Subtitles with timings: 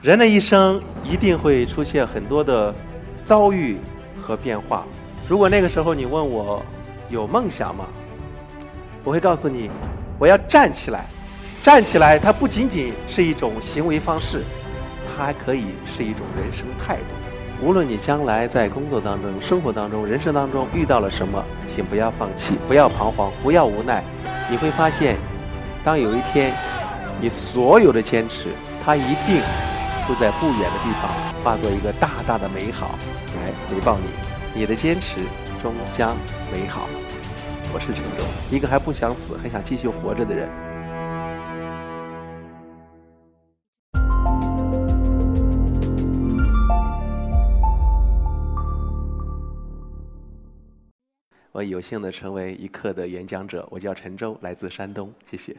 [0.00, 2.72] 人的一生一定会出现很多的
[3.24, 3.76] 遭遇
[4.22, 4.86] 和变化。
[5.26, 6.62] 如果那个时候你问我
[7.10, 7.84] 有梦想吗？
[9.02, 9.68] 我会告诉你，
[10.16, 11.04] 我要站起来。
[11.64, 14.44] 站起来，它不仅仅是一种行为方式，
[15.16, 17.66] 它还可以是一种人生态度。
[17.66, 24.04] 无论你将来在工作当中、生活当中、人生当中遇到了什么，请不要放弃，不要彷徨，不要无奈。
[24.48, 25.16] 你会发现，
[25.82, 26.54] 当有一天
[27.20, 28.46] 你所有的坚持，
[28.84, 29.42] 它一定
[30.08, 32.98] 都在不远的地方化作一个大大的美好
[33.36, 34.06] 来回报你。
[34.58, 35.20] 你的坚持
[35.60, 36.16] 终将
[36.50, 36.88] 美好。
[37.74, 40.48] 我是陈忠，一个还不想死、还想继续活着的人。
[51.52, 55.54] 我有幸的成为一课的演讲者，我叫陈舟，来自山东，谢谢。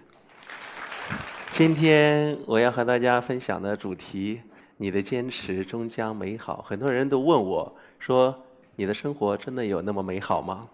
[1.51, 4.39] 今天我要和大家分享的主题：
[4.81, 6.63] 你的坚持终将美好。
[6.65, 8.33] 很多人都问我说
[8.77, 10.69] ：“你的生活真的有那么美好吗？”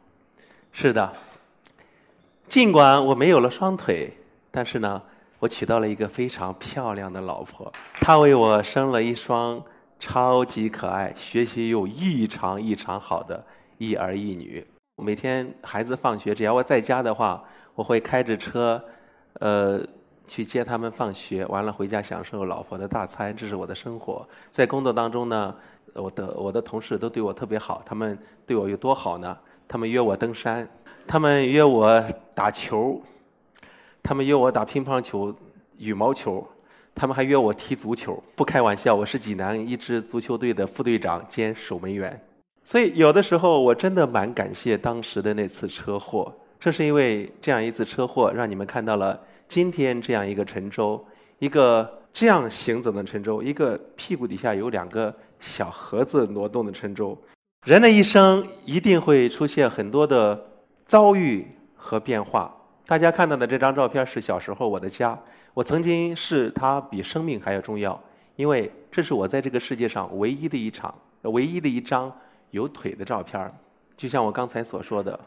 [0.72, 1.12] 是的。
[2.48, 4.14] 尽管我没有了双腿，
[4.52, 5.02] 但是呢，
[5.40, 9.60] 我娶到了一个非常漂亮的老婆，她为我生了一双
[10.00, 13.44] 超级可爱、学习又异常异常好的
[13.80, 14.64] 一儿一女。
[15.04, 18.80] 每天孩子放学，只要我在家的话，我会开着车，
[19.40, 19.84] 呃，
[20.28, 24.28] 去接他们放学，完了回家享受老婆的大餐，这是我的生活。
[24.52, 25.56] 在工作当中呢，
[25.94, 29.38] 我的我的同事都对我特别好，他们对我有多好呢？
[29.68, 30.68] 他们约我登山，
[31.08, 33.02] 他们约我打球，
[34.04, 35.34] 他们约我打乒乓球、
[35.78, 36.48] 羽毛球，
[36.94, 38.22] 他们还约我踢足球。
[38.36, 42.20] 不开玩笑，我是济南一支足球队的副队长兼守门员。
[42.64, 46.34] 所以，有的时候我真的蛮感谢当时的那次车祸。
[46.60, 51.04] 正是因为这样一次车祸，让你们看到了今天这样一个陈州，
[51.40, 57.18] 一个这样行走的陈州，一个屁股底下有两个小盒子挪动的陈州。
[57.66, 60.40] 人的一生一定会出现很多的
[60.86, 62.56] 遭遇和变化。
[62.86, 65.20] 大家看到的这张照片是小时候我的家，
[65.54, 68.00] 我曾经视它比生命还要重要，
[68.36, 72.12] 因为这是我在这个世界上唯一的一场、唯一的一张。
[72.52, 73.52] 有腿的照片
[73.98, 75.20] 就像我刚才所说的，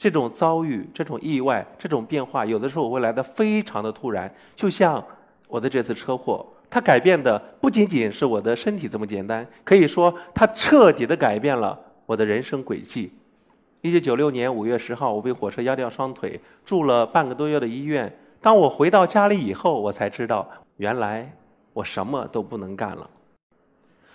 [0.00, 4.34] 这种遭遇、这种意外、这种变化，有的时候会来的非常的突然。
[4.56, 5.04] 就像
[5.46, 13.12] 我的这次车祸，它改变的不仅仅是我的身体这么简单，可以说它彻底的改变了我的人生轨迹。
[13.82, 18.10] 一九九六年五月十号，我被火车压掉双腿，住了半个多月的医院。
[18.40, 21.30] 当我回到家里以后，我才知道，原来
[21.74, 23.10] 我什么都不能干了。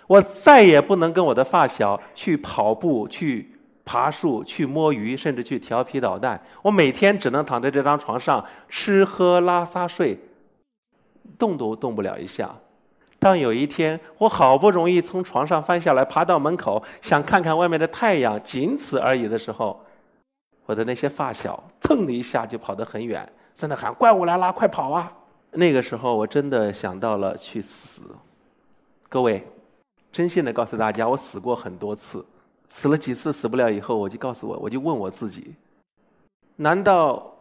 [0.08, 3.52] 我再也不能跟我的发小去跑步、去
[3.86, 6.38] 爬树、去摸鱼，甚至去调皮捣蛋。
[6.60, 10.18] 我每天只能躺在这张床上吃喝拉撒睡，
[11.38, 12.54] 动都动不了一下。
[13.18, 19.80] 当有一天我好不容易从床上翻下来，爬到门口，想看看外面的太阳，仅此而已的时候，
[20.66, 25.10] 我的那些发小蹭的一下就跑得很远，在那喊：“怪物来了，快跑啊！”
[25.52, 28.02] 那个时候我真的想到了去死。
[29.08, 29.46] 各位。
[30.12, 32.24] 真心的告诉大家，我死过很多次，
[32.66, 35.54] 死了几次死不了以后，我就告诉我，我就问我自己：
[36.56, 37.34] 难道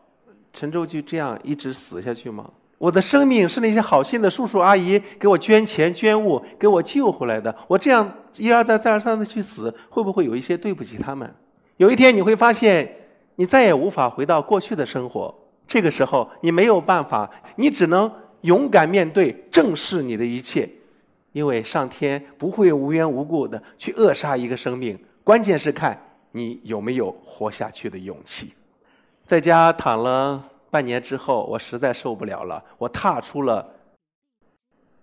[0.53, 2.50] 陈舟就这样一直死下去吗？
[2.78, 11.34] 我的生命是那些好心的叔叔阿姨给我捐钱捐物给我救回来的，我这样一而再再而三的去死，会不会有一些对不起他们？
[11.78, 12.94] 有一天你会发现，
[13.35, 15.34] 你再也无法回到过去的生活，
[15.68, 20.69] 这个时候你没有办法，你只能勇敢面对，正视你的一切。
[21.31, 26.00] 因为上天不会无缘无故的去扼杀一个生命，关键是看
[26.31, 28.53] 你有没有活下去的勇气。
[29.25, 33.68] 在家躺了半年之后，我实在受不了了，我踏出了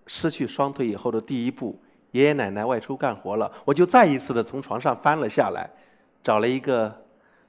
[0.07, 1.77] 失去双腿以后的第一步。
[2.11, 5.69] 爷爷奶奶外出干活了，我就再一次的从床上翻了下来，
[6.23, 6.95] 找了一个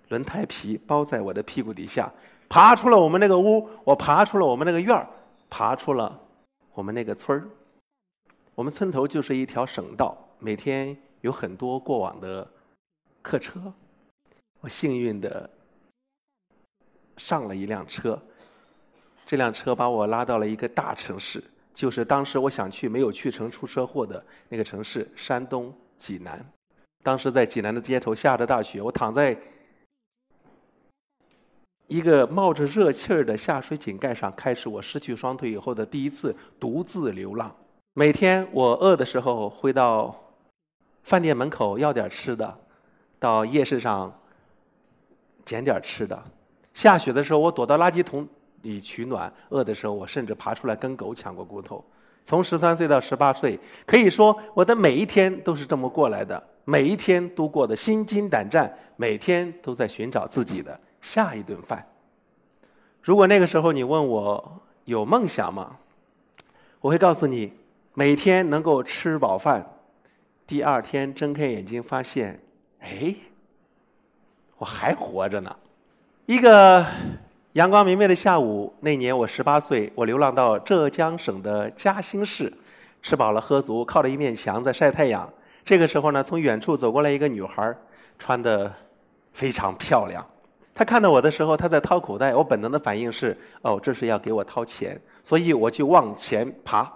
[0.08, 2.10] 轮胎皮包在我的屁股底下，
[2.48, 5.06] 爬出了我们那个屋，我爬出了我们那个院儿，
[5.48, 6.18] 爬出了
[6.72, 7.46] 我们那个村儿。
[8.56, 12.44] 我们村头就是一条省道，每天有很多过往的
[13.24, 13.72] 客车。
[14.60, 15.48] 我幸运的
[17.16, 18.20] 上了一辆车，
[19.24, 21.42] 这辆车把我拉到了一个大城市，
[21.74, 26.44] 就是当时我想去没有去成出车祸的那个城市——山东济南。
[27.02, 29.36] 当时在济南的街头下着大雪，我躺在
[31.86, 37.54] 一个冒着热气儿的下水井盖上，开始我失去双腿以后的第一次独自流浪。
[37.92, 40.14] 每天我饿的时候会到
[41.02, 42.58] 饭店门口要点吃的，
[43.24, 44.12] 到夜市上
[45.46, 46.22] 捡点吃的。
[46.74, 48.28] 下雪的时候我躲到垃圾桶
[48.60, 51.82] 里取暖，饿的时候我甚至爬出来跟狗抢过骨头。
[52.22, 61.82] 从十三岁到十八岁，可以说我的每一天都是这么过来的，每一天都过得心惊胆战，每天都在寻找自己的下一顿饭。
[63.00, 65.78] 如果那个时候你问我有梦想吗？
[66.82, 67.50] 我会告诉你，
[67.94, 69.64] 每天能够吃饱饭，
[70.46, 72.38] 第二天睁开眼睛发现，
[72.84, 73.14] 哎，
[74.58, 75.56] 我还活着呢。
[76.26, 76.84] 一个。
[77.54, 82.52] 阳光明媚的下午，那年我十八岁，我流浪到浙江省的嘉兴市，
[83.00, 85.32] 吃饱了喝足，靠着一面墙在晒太阳。
[85.64, 87.72] 这个时候呢，从远处走过来一个女孩，
[88.18, 88.74] 穿的
[89.32, 90.26] 非常漂亮。
[90.74, 92.34] 她看到我的时候，她在掏口袋。
[92.34, 96.92] 我本能的反应是：哦，这是要给我掏钱，所以我就往前爬。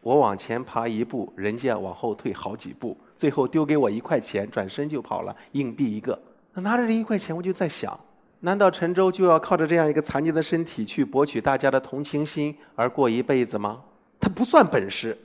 [0.00, 6.18] 我往前爬一步，人家往后退好几步，最后丢给我一块钱，转身就跑了，硬币一个。
[6.54, 7.98] 拿着这一块钱，我就在想。
[8.40, 13.82] 难道陈州就要靠着这样一个残疾的身体去博取大家的同情心而过一辈子吗？
[14.20, 15.18] 他不算本事，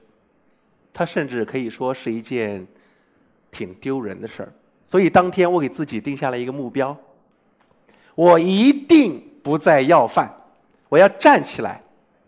[0.92, 2.66] 他甚至可以说是一件
[3.52, 4.52] 挺丢人的事儿。
[4.88, 6.98] 所以当天我给自己定下了一个目标：
[8.16, 10.36] 我一定不再要饭，
[10.90, 11.80] 我要站起来。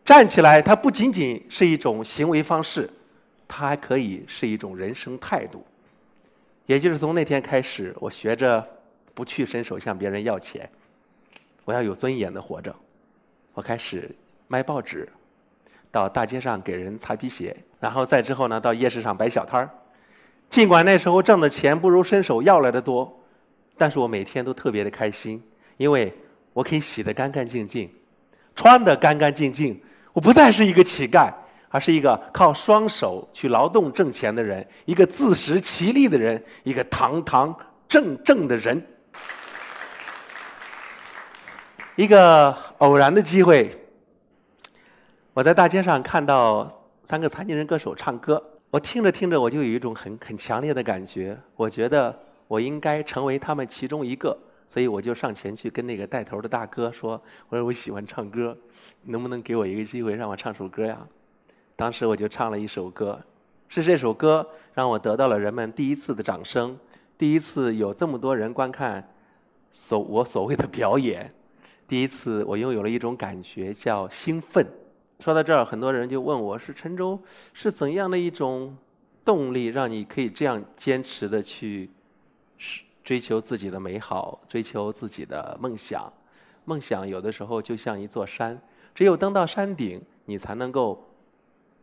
[0.03, 2.88] 站起来，它不仅仅是一种行为方式，
[3.47, 5.65] 它还可以是一种人生态度。
[6.65, 8.65] 也就是从那天开始，我学着。
[9.15, 10.69] 不去伸手向别人要钱，
[11.63, 12.75] 我要有尊严的活着。
[13.53, 14.13] 我开始
[14.50, 15.07] 卖报纸，
[15.89, 19.69] 到大街上给人擦皮鞋，然后再之后呢，到夜市上摆小摊儿。
[20.50, 23.09] 尽管那时候挣的钱不如伸手要来的多，
[23.77, 25.41] 但是我每天都特别的开心，
[25.77, 26.13] 因为
[26.51, 27.89] 我可以洗得干干净净，
[28.53, 29.81] 穿得干干净净。
[30.12, 31.31] 我不再是一个乞丐，
[31.75, 37.54] 而是一个靠双手去劳动挣钱的人，一个自食其力的人，一个堂堂
[37.86, 38.81] 正正的人。
[41.98, 43.77] 一个偶然的机会，
[45.33, 48.42] 我在大街上看到三个残疾人歌手唱歌。
[48.69, 51.38] 我听着听着，我就有一种很很强烈的感觉。
[51.57, 52.18] 我觉得
[52.48, 58.57] 我应该成为他们其中一个，所以我就上前去跟那个带头的大哥说：“我说我喜欢唱歌，
[59.04, 60.98] 能不能给我一个机会让我唱首歌呀？”
[61.75, 63.19] 当时我就唱了一首歌，
[63.68, 66.77] 是这首歌让我得到了人们第一次的掌声，
[67.18, 69.06] 第一次有这么多人观看
[69.72, 71.33] 所我所谓的表演。
[71.88, 74.66] 第一次，我拥有了一种感觉，叫兴奋。
[75.19, 77.19] 说到这儿，很多人就问我是陈州
[77.54, 78.75] 是怎样的一种
[79.24, 81.89] 动力，让你可以这样坚持的去
[83.04, 86.12] 追求自己的美好，追求自己的梦想。
[86.63, 88.60] 梦想有的时候就像一座山，
[88.95, 91.07] 只有登到山顶，你才能够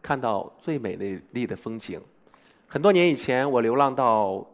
[0.02, 0.96] 看到最美
[1.30, 2.00] 丽的风景。
[2.66, 4.44] 很多年以前，我流浪到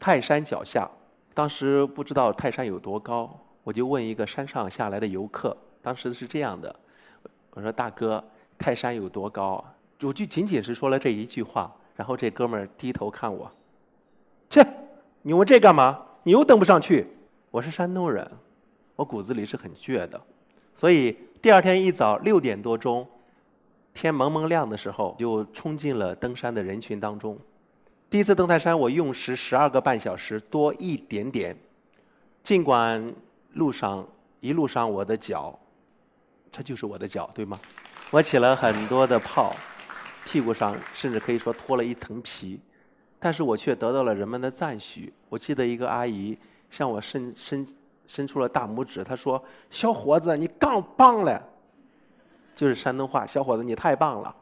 [0.00, 0.90] 泰山脚下，
[1.32, 3.38] 当时不知道泰山有多高。
[3.62, 6.74] 我就问一个山上下来的游客，当时是这样的，
[7.50, 8.22] 我说：“大哥，
[8.56, 9.64] 泰山有多高？”
[10.02, 13.50] 我就仅仅是说了这一句话，然后这哥们儿低头看我，
[14.48, 14.64] 切，
[15.22, 16.00] 你问这干嘛？
[16.22, 17.06] 你又登不上去。
[17.50, 18.30] 我是山东人，
[18.94, 20.20] 我骨子里是很倔的，
[20.74, 23.06] 所以第二天一早六点多钟，
[23.96, 27.36] 天蒙蒙亮的时候，就冲进了登山的人群当中。
[28.08, 31.56] 第一次登泰山，我用时十二个半小时多一点点，
[32.44, 33.12] 尽管。
[33.54, 34.06] 路上
[34.40, 35.58] 一路上，我的脚，
[36.52, 37.58] 它就是我的脚，对吗？
[38.10, 39.56] 我起了很多的泡，
[40.26, 42.60] 屁股上甚至可以说脱了一层皮，
[43.18, 45.10] 但是我却得到了人们的赞许。
[45.30, 46.36] 我记得一个阿姨
[46.68, 47.66] 向我伸伸
[48.06, 51.42] 伸出了大拇指，她说：“小伙子，你杠棒了。”
[52.56, 54.34] 就是山东话，“小伙子，你太棒了。”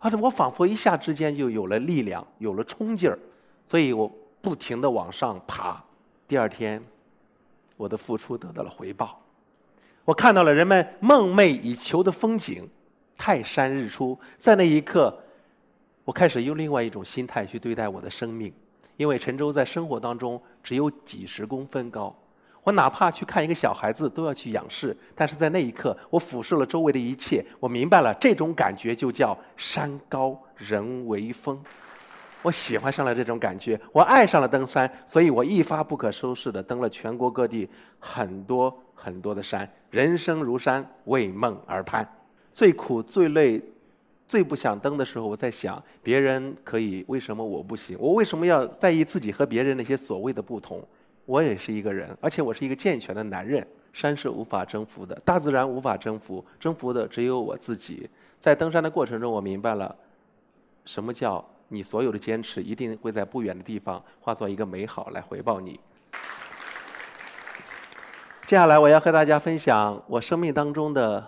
[0.00, 3.18] 而且我仿佛一下之间就有了力量，有了冲劲儿，
[3.66, 4.10] 所以我
[4.40, 5.84] 不停的往上爬。
[6.26, 6.82] 第二天。
[7.76, 9.22] 我的付出得到了回报，
[10.04, 12.68] 我看到了人们梦寐以求的风景——
[13.16, 14.18] 泰山日出。
[14.36, 15.16] 在那一刻，
[16.04, 18.52] 我开始用另外一种心态去对待我的生命，
[18.96, 22.12] 因为陈州在生活当中只有几十公分高，
[22.68, 24.94] 我哪怕去看一个小孩子都要去仰视。
[25.14, 31.58] 但是在那一刻，我俯视了周围的一切，我明白了这种感觉就叫山高人为峰。
[32.42, 37.66] 我喜欢上了这种感觉，我爱上了登山，所以我一发不可收拾的登了全国各地
[37.98, 39.66] 很多很多的山。
[39.88, 42.06] 人生如山，为梦而攀。
[42.52, 43.62] 最苦、最累、
[44.26, 47.96] 最不想登的时候，我在想：别人可以，为什么我不行？
[47.98, 50.86] 我为什么要在意自己和别人那些所谓的不同？
[51.28, 53.66] 我也是一个人，而且我是一个健全的男人。
[53.92, 58.08] 山是无法征服的，大自然无法征服，征服的只有我自己。
[58.40, 59.94] 在登山的过程中，我明白了
[60.84, 61.44] 什么叫。
[61.70, 65.78] 你所有的坚持一定会在不远的地方化作一个美好来回报你。
[68.46, 71.22] 接下来我要和大家分享我生命当中的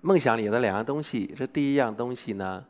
[0.00, 2.64] 梦想里的两样东西，这第一样东西呢，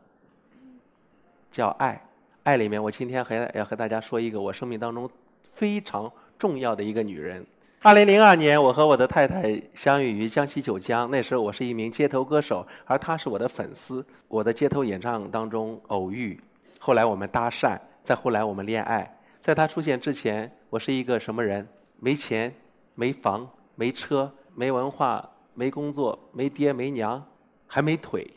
[1.50, 2.02] 叫爱。
[2.44, 5.10] 爱里面，我今天还要和大家说一个我生命当中
[5.56, 7.44] 非常重要的一个女人。
[7.80, 11.10] 二零零二年，我和我的太太相遇于江西九江。
[11.10, 14.04] 那时候我是一名街头歌手，而她是我的粉丝。
[14.28, 16.38] 我的街头演唱当中偶遇，
[16.78, 19.18] 后来我们搭讪，再后来我们恋爱。
[19.40, 21.66] 在她出现之前，我是一个什么人？
[21.98, 22.52] 没钱、
[22.94, 27.24] 没房、没车、没文化、没工作、没爹没娘，
[27.66, 28.28] 还没腿。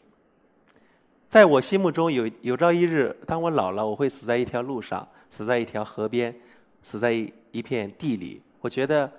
[1.28, 6.34] 在我心目中，有有朝一日，当我老了，我会死在一条路上，死在一条河边，
[6.82, 7.12] 死在
[7.52, 8.42] 一片地里。
[8.62, 9.12] 我觉得。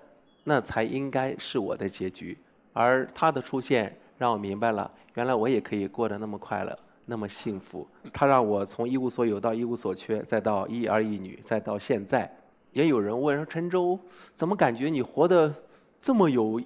[0.43, 2.37] 那才应该是我的结局，
[2.73, 7.87] 而他的出现让我明白了，原来我也可以过得那么快乐，那么幸福。
[8.11, 12.29] 他让我从一无所有到一无所缺，再到一儿一女，再到现在。
[12.73, 14.01] 也有人问说：“陈舟，
[14.35, 15.55] 怎么感觉你活得
[16.01, 16.61] 这么有，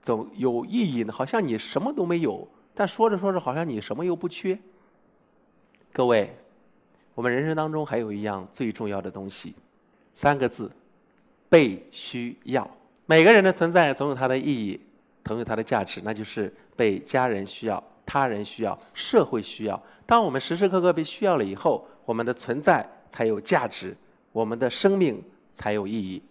[0.00, 1.12] 怎有意义呢？
[1.12, 4.58] 好像你什么都没有，但说着说着，好像你什么又不缺。”
[5.92, 6.34] 各位，
[7.14, 9.54] 我们人生当中还有一样最重要的东西，
[10.14, 10.70] 三个字：
[11.48, 12.68] 被需要。
[13.06, 14.80] 每个人的存在总有它的意义，
[15.24, 19.82] 总有它的价值，那就是被家人需要、他人需要、社会需要。
[20.06, 23.96] 当我们时时刻刻被需要了以后，我们的存在才有价值，
[24.32, 25.22] 我们的生命
[25.54, 26.22] 才有意义。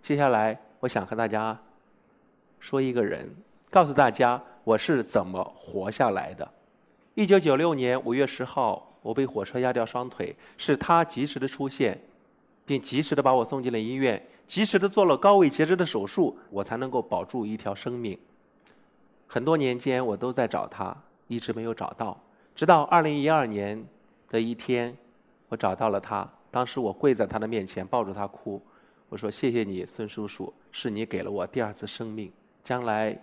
[0.00, 1.58] 接下来，我想和大家
[2.60, 3.28] 说一个人，
[3.70, 6.48] 告诉大家我是怎么活下来的。
[7.14, 12.00] 一九九六年五月十号，我被火车压掉双腿，是他及时的出现，
[12.72, 14.26] 并及时的把我送进了医院。
[14.46, 18.18] 及时的做了高位截肢的手术，我才能够保住一条生命。
[19.26, 20.96] 很多年间，我都在找他，
[21.28, 22.18] 一直没有找到。
[22.54, 23.86] 直到二零一二年
[24.30, 24.96] 的一天，
[25.48, 26.26] 我找到了他。
[26.50, 28.60] 当时我跪在他的面前，抱住他哭。
[29.10, 32.32] 我说：“谢谢你，孙叔叔，是你给了我第二次生命。
[32.64, 33.18] 将来，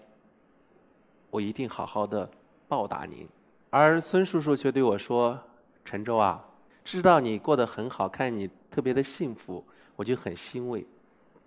[1.32, 2.30] 我一定好好的
[2.68, 3.28] 报答您。”
[3.72, 5.40] 而孙叔叔却对我说
[5.86, 6.44] ：“陈州啊，
[6.84, 9.64] 知道你过得很好，看你特别的幸福，
[9.96, 10.86] 我就很欣慰。”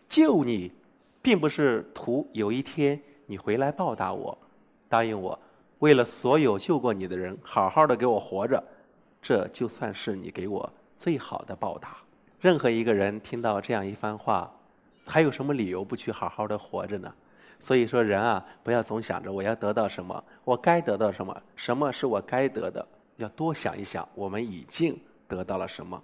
[0.09, 0.71] 救你，
[1.23, 4.37] 并不是图有一天你回来报答我，
[4.89, 5.39] 答应我，
[5.79, 8.63] 为了所有救过你的人，好好的给我活着，
[9.23, 11.97] 这就算是你给我最好的报答。
[12.41, 14.53] 任何一个人听到这样一番话，
[15.07, 17.11] 还有什么理由不去好好的活着呢？
[17.59, 22.87] 所以说，人啊，不要总想着我要得到什么，我该得到什么，什么是我该得的，
[23.17, 24.99] 要多想一想，我们已经
[25.35, 26.01] 得到了什么。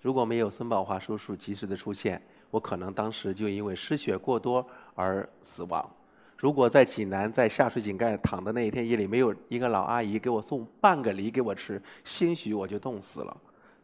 [0.00, 2.20] 如果没有孙宝华叔叔及时的出现，
[2.50, 5.88] 我可能当时就因为失血过多而死亡。
[6.36, 13.36] 如果在济南在下水井盖躺的那一天夜里没有一个老阿姨给我送半个梨给我吃，兴许我就冻死了。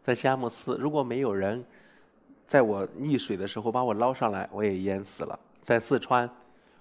[0.02, 1.64] 在佳木斯，如果没有人
[2.49, 5.38] 在我溺水的时候把我捞上来，我也淹死了。
[5.62, 6.28] 在四川，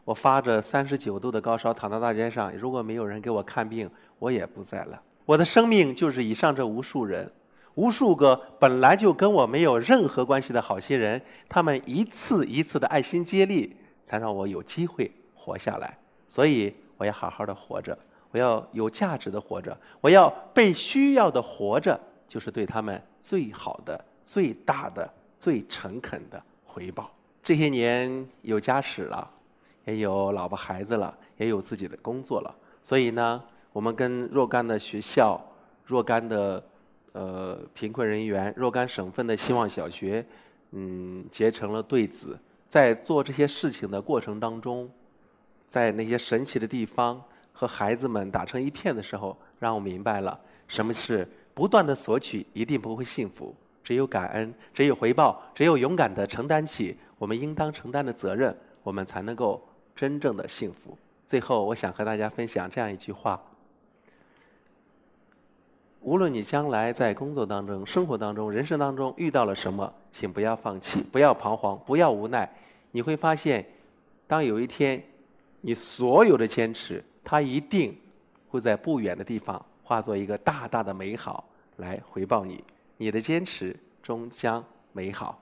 [0.04, 5.00] 我发着三十九度的高烧躺在大街上，如果没有人给我看病，我也不在了。
[5.26, 7.32] 我的生命就是以上这无数人。
[7.78, 15.96] 无数个本来就跟我没有任何关系的好心人，他们一次一次的爱心接力，才让我有机会活下来。
[16.28, 17.96] 所以我要好好的活着，
[18.32, 25.08] 我要有价值的活着，我要被需要的活着，就是对他们最好的、最大的、
[25.38, 27.12] 最诚恳的回报。
[27.44, 29.30] 这些年有家室了，
[29.86, 35.40] 也有老婆孩子了，也有自己的工作了，所以呢，我们跟若干的学校、
[35.86, 36.64] 若干的。
[37.18, 40.24] 呃，贫困人员若干省份的希望小学，
[40.74, 42.38] 嗯，结成了对子。
[42.70, 44.88] 在做这些事情的过程当中，
[45.68, 47.20] 在那些神奇的地方
[47.52, 53.56] 和孩子们打成一片的时候，让我明白了什么是不断的索取一定不会幸福。
[53.84, 59.60] 只有感恩，只有回报，只有勇敢的承担起我们应当承担的责任，我们才能够
[59.96, 60.96] 真正的幸福。
[61.26, 63.42] 最后，我想和大家分享这样一句话。
[66.02, 72.50] 无论你将来在工作当中、生活当中、人生当中遇到了什么，请不要放弃，不要彷徨，不要无奈。
[72.92, 73.66] 你会发现，
[74.26, 75.04] 当有一天，
[75.60, 77.98] 你所有的坚持，它一定
[78.50, 81.44] 会在不远的地方化作一个大大的美好
[81.76, 82.64] 来回报你。
[82.96, 84.64] 你的坚持终将
[84.94, 85.38] 美好。